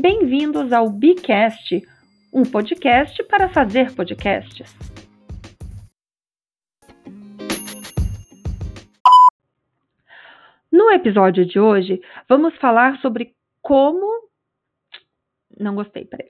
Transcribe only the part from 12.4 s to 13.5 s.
falar sobre